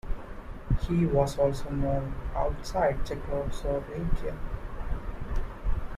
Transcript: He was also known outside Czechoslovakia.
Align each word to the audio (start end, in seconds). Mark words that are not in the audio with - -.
He 0.89 1.05
was 1.05 1.37
also 1.37 1.69
known 1.69 2.15
outside 2.35 3.05
Czechoslovakia. 3.05 4.35